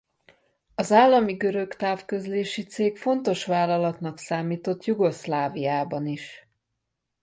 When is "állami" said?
0.91-1.33